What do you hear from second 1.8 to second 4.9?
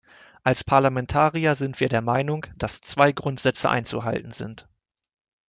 der Meinung, dass zwei Grundsätze einzuhalten sind.